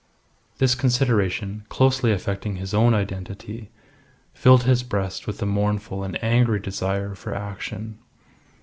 This 0.57 0.73
consideration, 0.73 1.63
closely 1.69 2.11
affecting 2.11 2.55
his 2.55 2.73
own 2.73 2.95
identity, 2.95 3.69
filled 4.33 4.63
his 4.63 4.81
breast 4.81 5.27
with 5.27 5.39
a 5.43 5.45
mournful 5.45 6.03
and 6.03 6.17
angry 6.23 6.59
desire 6.59 7.13
for 7.13 7.35
action. 7.35 7.99